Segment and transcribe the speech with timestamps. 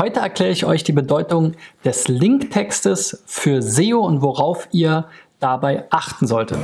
[0.00, 1.54] Heute erkläre ich euch die Bedeutung
[1.84, 5.06] des Linktextes für SEO und worauf ihr
[5.40, 6.60] dabei achten solltet.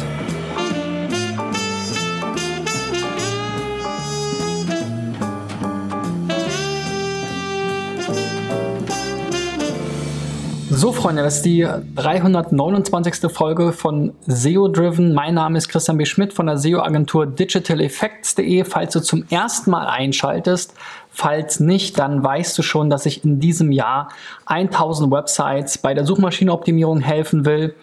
[10.71, 11.67] So, Freunde, das ist die
[11.97, 13.33] 329.
[13.33, 15.15] Folge von SEO Driven.
[15.15, 16.05] Mein Name ist Christian B.
[16.05, 18.65] Schmidt von der SEO-Agentur digitaleffects.de.
[18.65, 20.75] Falls du zum ersten Mal einschaltest,
[21.15, 24.09] falls nicht, dann weißt du schon, dass ich in diesem Jahr
[24.47, 27.75] 1000 Websites bei der Suchmaschinenoptimierung helfen will.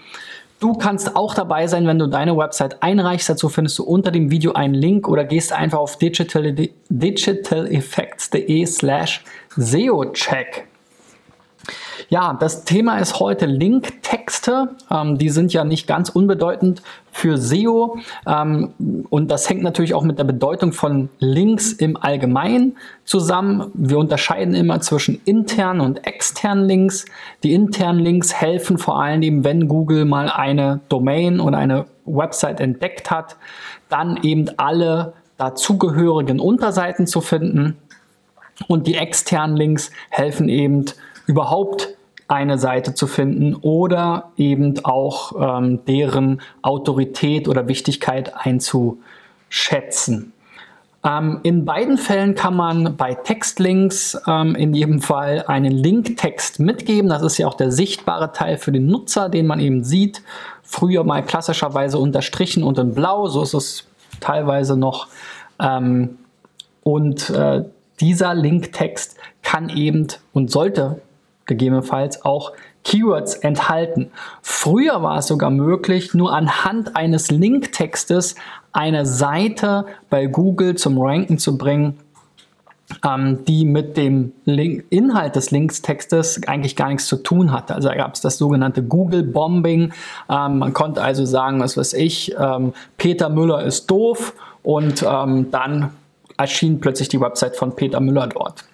[0.60, 3.30] Du kannst auch dabei sein, wenn du deine Website einreichst.
[3.30, 6.54] Dazu findest du unter dem Video einen Link oder gehst einfach auf digital,
[6.90, 9.24] digitaleffects.de slash
[9.56, 10.68] SEO-Check.
[12.12, 14.76] Ja, das Thema ist heute Linktexte.
[14.92, 16.82] Ähm, die sind ja nicht ganz unbedeutend
[17.14, 18.00] für SEO.
[18.28, 18.74] Ähm,
[19.10, 22.76] und das hängt natürlich auch mit der Bedeutung von Links im Allgemeinen
[23.06, 23.72] zusammen.
[23.74, 27.06] Wir unterscheiden immer zwischen internen und externen Links.
[27.44, 32.60] Die internen Links helfen vor allem eben, wenn Google mal eine Domain oder eine Website
[32.60, 33.38] entdeckt hat,
[33.88, 37.78] dann eben alle dazugehörigen Unterseiten zu finden.
[38.68, 40.88] Und die externen Links helfen eben
[41.26, 41.96] überhaupt
[42.32, 50.32] eine Seite zu finden oder eben auch ähm, deren Autorität oder Wichtigkeit einzuschätzen.
[51.04, 57.10] Ähm, in beiden Fällen kann man bei Textlinks ähm, in jedem Fall einen Linktext mitgeben.
[57.10, 60.22] Das ist ja auch der sichtbare Teil für den Nutzer, den man eben sieht.
[60.64, 63.88] Früher mal klassischerweise unterstrichen und in blau, so ist es
[64.22, 65.08] teilweise noch.
[65.60, 66.18] Ähm,
[66.84, 67.66] und äh,
[68.00, 71.02] dieser Linktext kann eben und sollte
[71.46, 72.54] gegebenenfalls auch
[72.84, 74.12] Keywords enthalten.
[74.42, 78.36] Früher war es sogar möglich, nur anhand eines Linktextes
[78.72, 82.00] eine Seite bei Google zum Ranken zu bringen,
[83.06, 87.76] ähm, die mit dem Link Inhalt des Linkstextes eigentlich gar nichts zu tun hatte.
[87.76, 89.94] Also da gab es das sogenannte Google Bombing.
[90.30, 95.52] Ähm, man konnte also sagen, was weiß ich, ähm, Peter Müller ist doof und ähm,
[95.52, 95.92] dann
[96.38, 98.66] erschien plötzlich die Website von Peter Müller dort.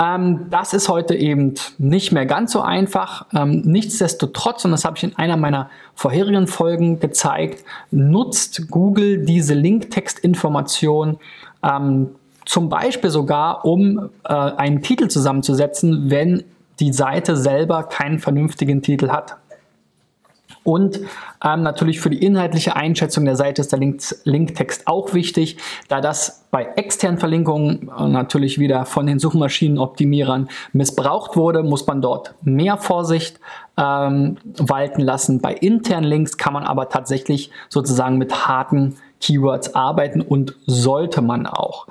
[0.00, 3.26] Ähm, das ist heute eben nicht mehr ganz so einfach.
[3.34, 9.54] Ähm, nichtsdestotrotz, und das habe ich in einer meiner vorherigen Folgen gezeigt, nutzt Google diese
[9.54, 11.18] Linktextinformation
[11.62, 12.10] ähm,
[12.46, 16.44] zum Beispiel sogar, um äh, einen Titel zusammenzusetzen, wenn
[16.80, 19.36] die Seite selber keinen vernünftigen Titel hat.
[20.70, 21.00] Und
[21.44, 25.56] ähm, natürlich für die inhaltliche Einschätzung der Seite ist der Link Linktext auch wichtig,
[25.88, 32.00] da das bei externen Verlinkungen äh, natürlich wieder von den Suchmaschinenoptimierern missbraucht wurde, muss man
[32.00, 33.40] dort mehr Vorsicht
[33.76, 35.40] ähm, walten lassen.
[35.40, 41.46] Bei internen Links kann man aber tatsächlich sozusagen mit harten Keywords arbeiten und sollte man
[41.46, 41.86] auch.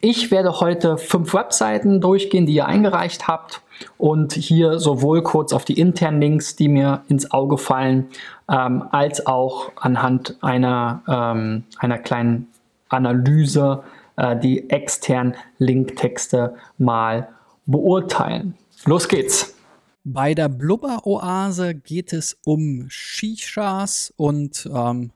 [0.00, 3.60] Ich werde heute fünf Webseiten durchgehen, die ihr eingereicht habt
[3.98, 8.08] und hier sowohl kurz auf die internen Links, die mir ins Auge fallen,
[8.50, 12.48] ähm, als auch anhand einer, ähm, einer kleinen
[12.88, 13.82] Analyse
[14.16, 17.28] äh, die externen Linktexte mal
[17.66, 18.54] beurteilen.
[18.84, 19.54] Los geht's!
[20.02, 25.10] Bei der Blubber-Oase geht es um Shishas und ähm,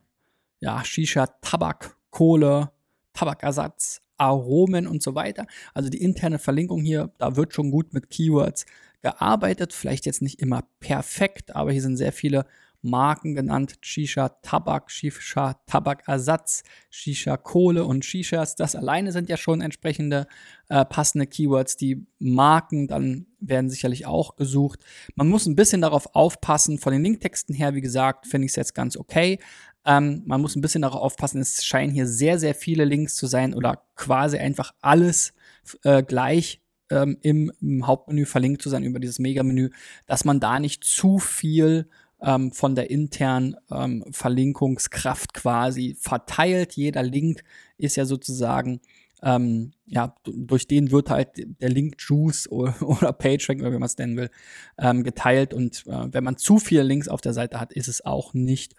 [0.64, 2.70] ja, Shisha, Tabak, Kohle,
[3.12, 5.47] Tabakersatz, Aromen und so weiter.
[5.75, 8.64] Also die interne Verlinkung hier, da wird schon gut mit Keywords
[9.02, 9.75] gearbeitet.
[9.75, 12.47] Vielleicht jetzt nicht immer perfekt, aber hier sind sehr viele
[12.84, 13.77] Marken genannt.
[13.81, 18.55] Shisha Tabak, Shisha Tabakersatz, Shisha Kohle und Shishas.
[18.55, 20.27] Das alleine sind ja schon entsprechende
[20.69, 21.77] äh, passende Keywords.
[21.77, 24.81] Die Marken dann werden sicherlich auch gesucht.
[25.17, 26.78] Man muss ein bisschen darauf aufpassen.
[26.78, 29.39] Von den Linktexten her, wie gesagt, finde ich es jetzt ganz okay.
[29.84, 33.27] Ähm, man muss ein bisschen darauf aufpassen, es scheinen hier sehr, sehr viele Links zu
[33.27, 35.34] sein oder quasi einfach alles
[35.83, 39.71] äh, gleich ähm, im, im, Hauptmenü verlinkt zu sein über dieses Megamenü,
[40.06, 41.89] dass man da nicht zu viel
[42.25, 46.73] ähm, von der internen ähm, Verlinkungskraft quasi verteilt.
[46.73, 47.45] Jeder Link
[47.77, 48.81] ist ja sozusagen
[49.23, 53.87] ähm, ja, durch den wird halt der Link Juice oder, oder PageRank, oder wie man
[53.87, 54.31] es nennen will,
[54.79, 55.55] ähm, geteilt.
[55.55, 58.75] Und äh, wenn man zu viele Links auf der Seite hat, ist es auch nicht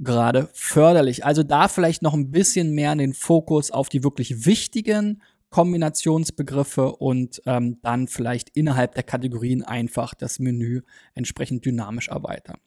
[0.00, 1.24] gerade förderlich.
[1.24, 7.40] Also da vielleicht noch ein bisschen mehr den Fokus auf die wirklich wichtigen Kombinationsbegriffe und
[7.46, 10.82] ähm, dann vielleicht innerhalb der Kategorien einfach das Menü
[11.14, 12.58] entsprechend dynamisch erweitern.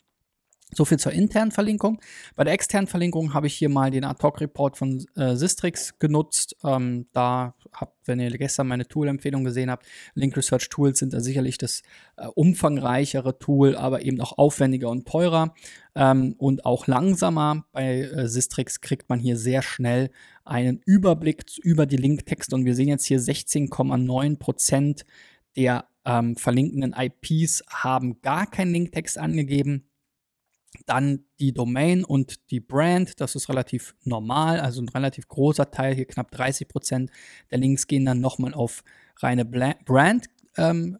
[0.73, 1.99] So viel zur internen Verlinkung.
[2.35, 6.55] Bei der externen Verlinkung habe ich hier mal den Ad-Hoc-Report von äh, Sistrix genutzt.
[6.63, 11.19] Ähm, da habt, wenn ihr gestern meine Tool-Empfehlung gesehen habt, Link Research Tools sind da
[11.19, 11.81] sicherlich das
[12.15, 15.53] äh, umfangreichere Tool, aber eben auch aufwendiger und teurer
[15.93, 17.65] ähm, und auch langsamer.
[17.73, 20.09] Bei äh, Sistrix kriegt man hier sehr schnell
[20.45, 25.05] einen Überblick über die Linktexte und wir sehen jetzt hier 16,9 Prozent
[25.57, 29.90] der ähm, verlinkenden IPs haben gar keinen Linktext angegeben.
[30.85, 35.95] Dann die Domain und die Brand, das ist relativ normal, also ein relativ großer Teil,
[35.95, 37.11] hier knapp 30 Prozent
[37.49, 38.83] der Links gehen dann nochmal auf
[39.17, 40.27] reine Brand.
[40.57, 40.97] Ähm.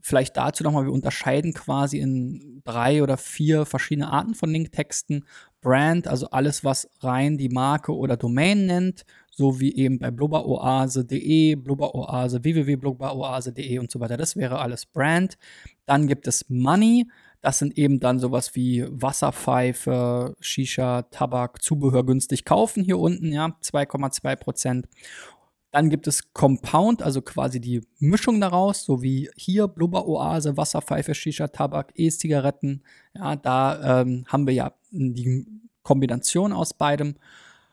[0.00, 5.24] Vielleicht dazu nochmal, wir unterscheiden quasi in drei oder vier verschiedene Arten von Linktexten.
[5.60, 11.56] Brand, also alles, was rein die Marke oder Domain nennt, so wie eben bei blubberoase.de,
[11.56, 14.16] blubberoase, www.blubberoase.de und so weiter.
[14.16, 15.36] Das wäre alles Brand.
[15.84, 17.08] Dann gibt es Money.
[17.40, 23.56] Das sind eben dann sowas wie Wasserpfeife, Shisha, Tabak, Zubehör günstig kaufen hier unten, ja,
[23.62, 24.88] 2,2 Prozent.
[25.70, 31.48] Dann gibt es Compound, also quasi die Mischung daraus, so wie hier Blubberoase, Wasserpfeife, Shisha,
[31.48, 32.82] Tabak, E-Zigaretten.
[33.14, 35.46] Ja, da ähm, haben wir ja die
[35.82, 37.16] Kombination aus beidem.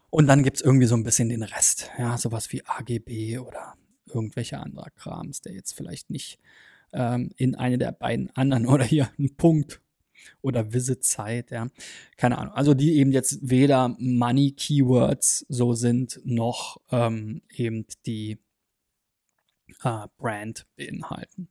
[0.10, 1.90] Und dann gibt es irgendwie so ein bisschen den Rest.
[1.98, 3.76] Ja, sowas wie AGB oder
[4.06, 6.40] irgendwelche anderer Krams, der jetzt vielleicht nicht
[6.96, 9.82] ähm, in eine der beiden anderen oder hier ein Punkt
[10.42, 11.68] oder Visitzeit, ja.
[12.18, 12.54] Keine Ahnung.
[12.54, 18.40] Also die eben jetzt weder Money Keywords so sind, noch ähm, eben die
[19.84, 21.50] äh, Brand beinhalten.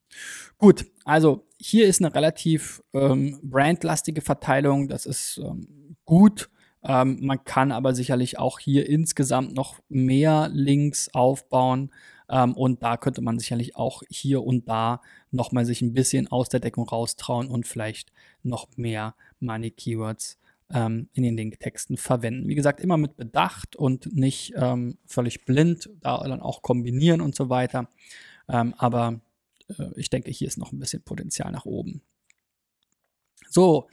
[0.59, 4.89] Gut, also hier ist eine relativ ähm, brandlastige Verteilung.
[4.89, 6.51] Das ist ähm, gut.
[6.83, 11.91] Ähm, man kann aber sicherlich auch hier insgesamt noch mehr Links aufbauen.
[12.29, 16.49] Ähm, und da könnte man sicherlich auch hier und da nochmal sich ein bisschen aus
[16.49, 18.13] der Deckung raustrauen und vielleicht
[18.43, 20.39] noch mehr Money Keywords
[20.73, 22.49] ähm, in den Linktexten verwenden.
[22.49, 27.35] Wie gesagt, immer mit Bedacht und nicht ähm, völlig blind, da dann auch kombinieren und
[27.35, 27.89] so weiter.
[28.49, 29.21] Ähm, aber
[29.69, 32.03] äh, ich denke, hier ist noch ein bisschen Potenzial nach oben.
[33.49, 33.89] So,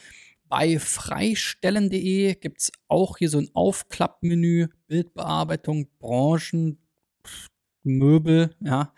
[0.47, 6.77] bei freistellen.de gibt es auch hier so ein Aufklappmenü, Bildbearbeitung, Branchen,
[7.83, 8.93] Möbel, ja.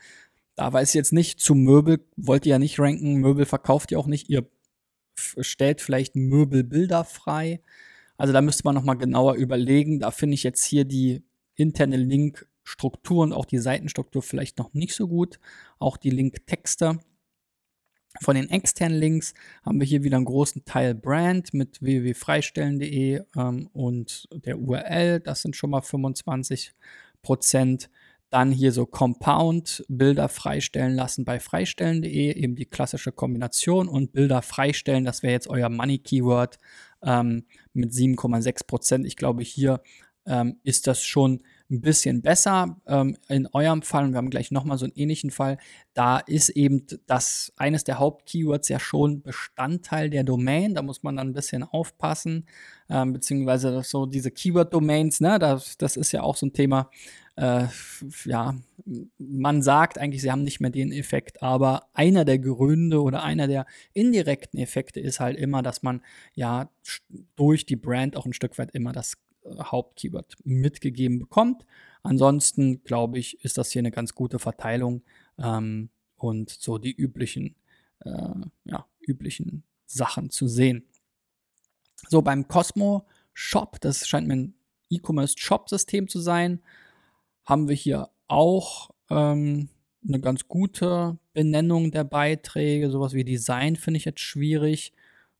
[0.55, 3.99] Da weiß ich jetzt nicht, zu Möbel wollt ihr ja nicht ranken, Möbel verkauft ihr
[3.99, 4.47] auch nicht, ihr
[5.15, 7.61] stellt vielleicht Möbelbilder frei.
[8.17, 9.99] Also da müsste man nochmal genauer überlegen.
[9.99, 11.23] Da finde ich jetzt hier die
[11.55, 15.39] interne Link-Struktur und auch die Seitenstruktur vielleicht noch nicht so gut.
[15.79, 16.99] Auch die Link-Texte.
[18.21, 19.33] Von den externen Links
[19.63, 25.19] haben wir hier wieder einen großen Teil Brand mit www.freistellen.de ähm, und der URL.
[25.19, 26.73] Das sind schon mal 25
[27.23, 27.89] Prozent.
[28.33, 34.41] Dann hier so Compound, Bilder freistellen lassen bei freistellen.de, eben die klassische Kombination und Bilder
[34.41, 36.57] freistellen, das wäre jetzt euer Money Keyword
[37.03, 39.05] ähm, mit 7,6 Prozent.
[39.05, 39.81] Ich glaube, hier
[40.25, 41.43] ähm, ist das schon
[41.73, 42.79] ein bisschen besser.
[42.87, 45.57] Ähm, in eurem Fall, und wir haben gleich nochmal so einen ähnlichen Fall,
[45.93, 50.75] da ist eben das eines der Hauptkeywords ja schon Bestandteil der Domain.
[50.75, 52.45] Da muss man dann ein bisschen aufpassen,
[52.89, 56.89] ähm, beziehungsweise so diese Keyword-Domains, ne, das, das ist ja auch so ein Thema,
[57.35, 57.65] äh,
[58.25, 58.55] ja,
[59.17, 63.47] man sagt eigentlich, sie haben nicht mehr den Effekt, aber einer der Gründe oder einer
[63.47, 66.01] der indirekten Effekte ist halt immer, dass man
[66.33, 66.69] ja
[67.35, 71.65] durch die Brand auch ein Stück weit immer das Hauptkeyword mitgegeben bekommt.
[72.01, 75.03] Ansonsten glaube ich, ist das hier eine ganz gute Verteilung
[75.37, 77.55] ähm, und so die üblichen,
[77.99, 78.33] äh,
[78.65, 80.85] ja, üblichen Sachen zu sehen.
[82.09, 84.53] So beim Cosmo Shop, das scheint mir ein
[84.89, 86.61] E-Commerce Shop System zu sein
[87.45, 89.69] haben wir hier auch ähm,
[90.07, 92.89] eine ganz gute Benennung der Beiträge.
[92.89, 94.93] Sowas wie Design finde ich jetzt schwierig.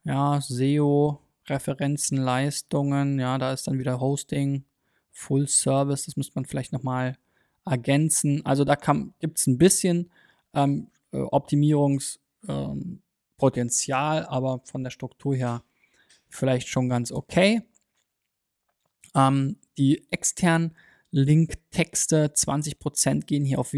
[0.04, 3.20] Ja, SEO, Referenzen, Leistungen.
[3.20, 4.66] Ja, da ist dann wieder Hosting,
[5.12, 6.06] Full Service.
[6.06, 7.18] Das müsste man vielleicht nochmal
[7.66, 8.46] ergänzen.
[8.46, 8.76] Also da
[9.20, 10.12] gibt es ein bisschen
[10.54, 15.64] ähm, äh, Optimierungspotenzial, ähm, aber von der Struktur her
[16.30, 17.62] vielleicht schon ganz okay.
[19.16, 20.76] Ähm, die externen
[21.12, 23.74] Linktexte, 20% gehen hier auf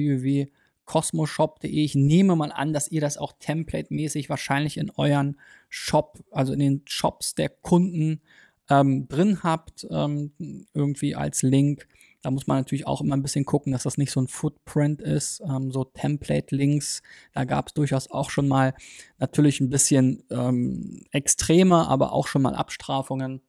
[0.85, 1.69] www.cosmoshop.de.
[1.69, 5.39] Ich nehme mal an, dass ihr das auch template-mäßig wahrscheinlich in euren
[5.69, 8.21] Shop, also in den Shops der Kunden
[8.69, 10.31] ähm, drin habt, ähm,
[10.73, 11.87] irgendwie als Link.
[12.21, 15.01] Da muss man natürlich auch immer ein bisschen gucken, dass das nicht so ein Footprint
[15.01, 17.03] ist, ähm, so Template-Links.
[17.33, 18.73] Da gab es durchaus auch schon mal
[19.19, 23.41] natürlich ein bisschen ähm, extremer, aber auch schon mal Abstrafungen.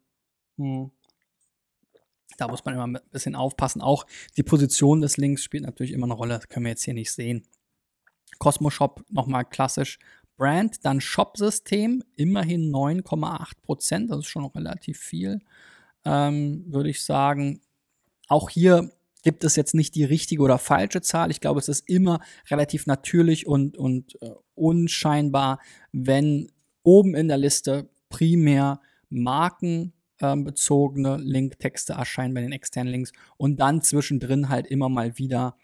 [0.58, 0.90] Hm.
[2.36, 3.80] Da muss man immer ein bisschen aufpassen.
[3.80, 6.34] Auch die Position des Links spielt natürlich immer eine Rolle.
[6.34, 7.46] Das können wir jetzt hier nicht sehen.
[8.38, 9.98] Cosmo Shop nochmal klassisch
[10.36, 15.40] Brand, dann Shop-System, immerhin 9,8 Prozent, das ist schon relativ viel,
[16.04, 17.62] ähm, würde ich sagen.
[18.28, 18.90] Auch hier
[19.22, 21.30] gibt es jetzt nicht die richtige oder falsche Zahl.
[21.30, 25.58] Ich glaube, es ist immer relativ natürlich und, und äh, unscheinbar,
[25.92, 26.52] wenn
[26.82, 30.52] oben in der Liste primär markenbezogene ähm,
[31.18, 35.56] Linktexte erscheinen bei den externen Links und dann zwischendrin halt immer mal wieder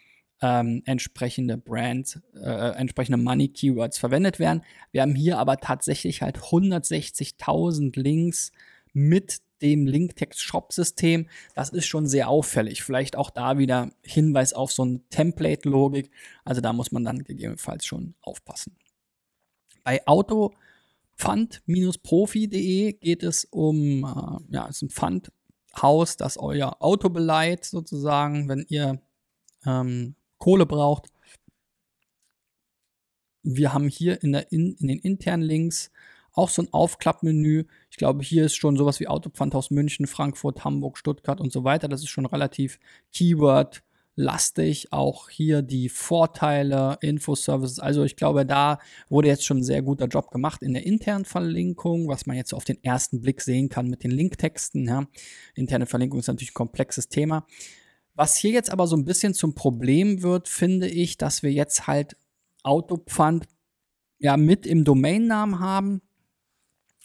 [0.42, 4.62] ähm, entsprechende Brand, äh, entsprechende Money Keywords verwendet werden.
[4.90, 8.50] Wir haben hier aber tatsächlich halt 160.000 Links
[8.92, 11.28] mit dem Linktext-Shop-System.
[11.54, 12.82] Das ist schon sehr auffällig.
[12.82, 16.10] Vielleicht auch da wieder Hinweis auf so eine Template-Logik.
[16.44, 18.76] Also da muss man dann gegebenenfalls schon aufpassen.
[19.84, 20.04] Bei
[21.22, 28.48] autopfand-profi.de geht es um, äh, ja, es ist ein Pfandhaus, das euer Auto beleiht sozusagen,
[28.48, 29.00] wenn ihr
[29.64, 31.08] ähm, Kohle braucht.
[33.42, 35.90] Wir haben hier in, der in, in den internen Links
[36.32, 37.64] auch so ein Aufklappmenü.
[37.90, 41.88] Ich glaube, hier ist schon sowas wie Autopfandhaus München, Frankfurt, Hamburg, Stuttgart und so weiter.
[41.88, 42.78] Das ist schon relativ
[43.12, 43.82] Keyword
[44.14, 44.92] lastig.
[44.92, 47.78] Auch hier die Vorteile, Infoservices.
[47.78, 48.78] Also ich glaube, da
[49.08, 52.52] wurde jetzt schon ein sehr guter Job gemacht in der internen Verlinkung, was man jetzt
[52.52, 54.86] auf den ersten Blick sehen kann mit den Linktexten.
[54.86, 55.06] Ja.
[55.54, 57.46] Interne Verlinkung ist natürlich ein komplexes Thema.
[58.14, 61.86] Was hier jetzt aber so ein bisschen zum Problem wird, finde ich, dass wir jetzt
[61.86, 62.16] halt
[62.62, 63.46] Autopfand
[64.18, 66.02] ja mit im Domainnamen haben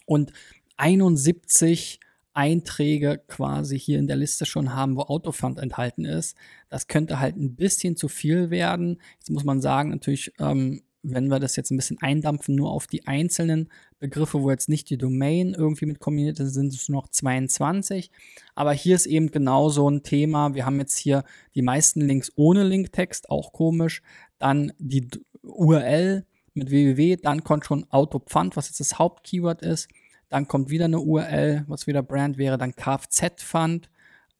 [0.05, 0.33] und
[0.75, 1.99] 71
[2.37, 6.37] Einträge quasi hier in der Liste schon haben, wo Autopfand enthalten ist.
[6.69, 9.01] Das könnte halt ein bisschen zu viel werden.
[9.19, 10.81] Jetzt muss man sagen, natürlich ähm,
[11.13, 14.89] wenn wir das jetzt ein bisschen eindampfen, nur auf die einzelnen Begriffe, wo jetzt nicht
[14.89, 18.11] die Domain irgendwie mit kombiniert ist, sind es nur noch 22.
[18.55, 20.53] Aber hier ist eben genau so ein Thema.
[20.53, 21.23] Wir haben jetzt hier
[21.55, 24.01] die meisten Links ohne Linktext, auch komisch.
[24.37, 25.07] Dann die
[25.43, 29.87] URL mit www, dann kommt schon Autopfand, was jetzt das Hauptkeyword ist.
[30.29, 33.89] Dann kommt wieder eine URL, was wieder Brand wäre, dann Kfz-Fund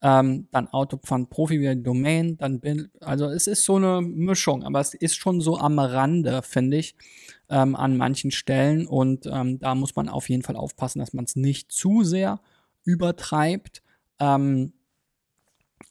[0.00, 4.80] ähm, dann Autopfand Profi wieder Domain, dann bin, also es ist so eine Mischung, aber
[4.80, 6.94] es ist schon so am Rande, finde ich,
[7.48, 11.24] ähm, an manchen Stellen und ähm, da muss man auf jeden Fall aufpassen, dass man
[11.24, 12.40] es nicht zu sehr
[12.84, 13.82] übertreibt.
[14.20, 14.72] Ähm,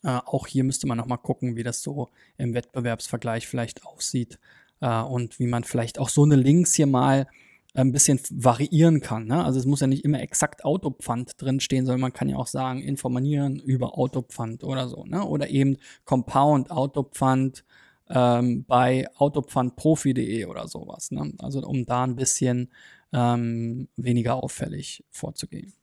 [0.04, 4.40] äh, auch hier müsste man noch mal gucken, wie das so im Wettbewerbsvergleich vielleicht aussieht
[4.80, 7.28] äh, und wie man vielleicht auch so eine Links hier mal
[7.82, 9.28] ein bisschen variieren kann.
[9.28, 9.44] Ne?
[9.44, 12.82] Also es muss ja nicht immer exakt Autopfand drinstehen, sondern man kann ja auch sagen,
[12.82, 15.06] informieren über Autopfand oder so.
[15.06, 15.24] Ne?
[15.24, 17.64] Oder eben Compound Autopfand
[18.10, 21.12] ähm, bei autopfandprofi.de oder sowas.
[21.12, 21.34] Ne?
[21.40, 22.72] Also um da ein bisschen
[23.14, 25.74] ähm, weniger auffällig vorzugehen.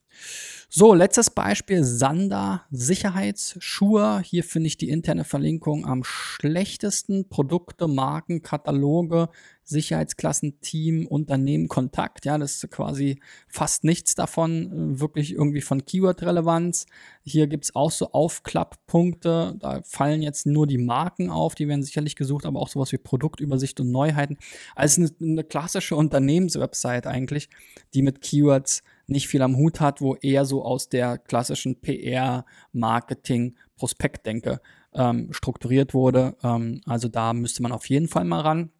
[0.69, 4.21] So, letztes Beispiel, Sander Sicherheitsschuhe.
[4.25, 7.29] Hier finde ich die interne Verlinkung am schlechtesten.
[7.29, 9.29] Produkte, Marken, Kataloge,
[9.63, 12.25] Sicherheitsklassen, Team, Unternehmen, Kontakt.
[12.25, 16.87] Ja, das ist quasi fast nichts davon, äh, wirklich irgendwie von Keyword-Relevanz.
[17.23, 19.55] Hier gibt es auch so Aufklapppunkte.
[19.59, 22.97] Da fallen jetzt nur die Marken auf, die werden sicherlich gesucht, aber auch sowas wie
[22.97, 24.37] Produktübersicht und Neuheiten.
[24.75, 27.49] Also eine, eine klassische Unternehmenswebsite eigentlich,
[27.93, 32.45] die mit Keywords nicht viel am Hut hat, wo eher so aus der klassischen PR,
[32.71, 34.61] Marketing, Prospektdenke
[34.93, 36.35] ähm, strukturiert wurde.
[36.43, 38.71] Ähm, also da müsste man auf jeden Fall mal ran.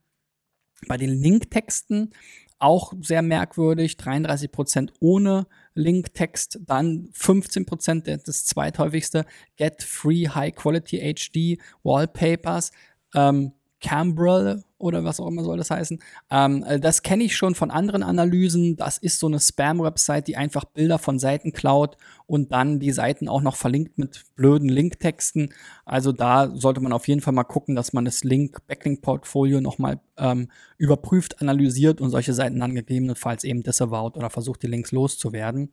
[0.87, 2.13] Bei den Linktexten
[2.57, 9.25] auch sehr merkwürdig, 33% ohne Linktext, dann 15% das zweithäufigste,
[9.57, 12.71] Get Free High Quality HD Wallpapers,
[13.13, 13.51] ähm,
[13.81, 15.99] Cambrel oder was auch immer soll das heißen.
[16.29, 18.75] Ähm, äh, das kenne ich schon von anderen Analysen.
[18.75, 23.27] Das ist so eine Spam-Website, die einfach Bilder von Seiten klaut und dann die Seiten
[23.27, 25.53] auch noch verlinkt mit blöden Linktexten.
[25.85, 29.99] Also da sollte man auf jeden Fall mal gucken, dass man das Link, Backlink-Portfolio nochmal
[30.17, 35.71] ähm, überprüft, analysiert und solche Seiten dann gegebenenfalls eben disavowed oder versucht, die Links loszuwerden.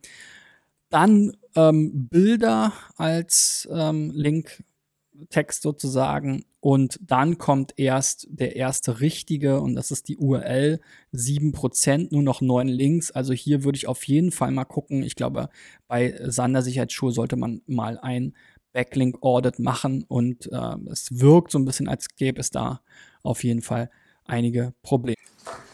[0.89, 4.63] Dann ähm, Bilder als ähm, Link
[5.29, 10.79] Text sozusagen und dann kommt erst der erste richtige und das ist die URL
[11.13, 13.11] 7%, nur noch 9 Links.
[13.11, 15.03] Also hier würde ich auf jeden Fall mal gucken.
[15.03, 15.49] Ich glaube,
[15.89, 18.33] bei Sander Sicherheitsschuhe sollte man mal ein
[18.71, 22.79] Backlink Audit machen und äh, es wirkt so ein bisschen, als gäbe es da
[23.23, 23.89] auf jeden Fall
[24.23, 25.17] einige Probleme.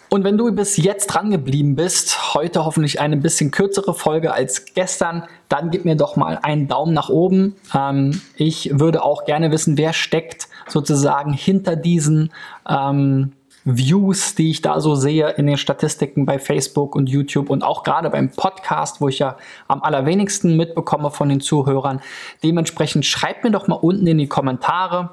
[0.10, 4.66] Und wenn du bis jetzt dran geblieben bist, heute hoffentlich eine bisschen kürzere Folge als
[4.74, 7.58] gestern, dann gib mir doch mal einen Daumen nach oben.
[7.76, 12.32] Ähm, ich würde auch gerne wissen, wer steckt sozusagen hinter diesen
[12.68, 13.34] ähm,
[13.66, 17.84] Views, die ich da so sehe in den Statistiken bei Facebook und YouTube und auch
[17.84, 22.02] gerade beim Podcast, wo ich ja am allerwenigsten mitbekomme von den Zuhörern.
[22.44, 25.12] Dementsprechend schreibt mir doch mal unten in die Kommentare,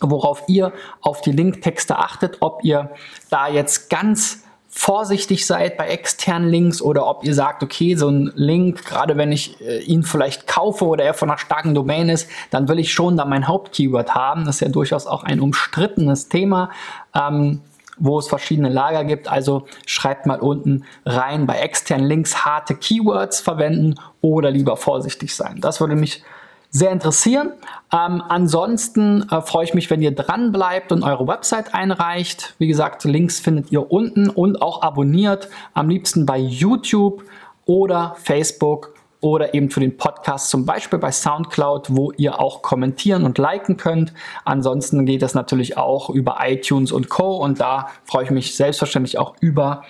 [0.00, 2.90] worauf ihr auf die Linktexte achtet, ob ihr
[3.30, 4.45] da jetzt ganz
[4.78, 9.32] vorsichtig seid bei externen Links oder ob ihr sagt, okay, so ein Link, gerade wenn
[9.32, 12.92] ich äh, ihn vielleicht kaufe oder er von einer starken Domain ist, dann will ich
[12.92, 14.44] schon da mein Hauptkeyword haben.
[14.44, 16.70] Das ist ja durchaus auch ein umstrittenes Thema.
[17.14, 17.62] Ähm,
[17.98, 19.26] wo es verschiedene Lager gibt.
[19.26, 25.62] Also schreibt mal unten rein bei externen Links harte Keywords verwenden oder lieber vorsichtig sein.
[25.62, 26.22] Das würde mich
[26.70, 27.52] sehr interessieren.
[27.92, 32.54] Ähm, ansonsten äh, freue ich mich, wenn ihr dran bleibt und eure Website einreicht.
[32.58, 35.48] Wie gesagt, Links findet ihr unten und auch abonniert.
[35.74, 37.22] Am liebsten bei YouTube
[37.64, 43.24] oder Facebook oder eben für den Podcast zum Beispiel bei SoundCloud, wo ihr auch kommentieren
[43.24, 44.12] und liken könnt.
[44.44, 47.36] Ansonsten geht das natürlich auch über iTunes und Co.
[47.36, 49.82] Und da freue ich mich selbstverständlich auch über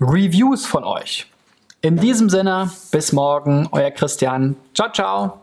[0.00, 1.26] Reviews von euch.
[1.82, 4.56] In diesem Sinne, bis morgen, euer Christian.
[4.74, 5.39] Ciao, ciao.